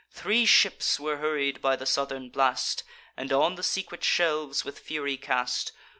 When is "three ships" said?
0.09-0.99